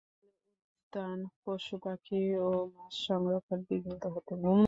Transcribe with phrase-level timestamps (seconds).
[0.03, 0.29] ফলে
[0.73, 4.31] উদ্যান, পশু-পাখি ও মাছ সংরক্ষণ বিঘ্নিত হতো।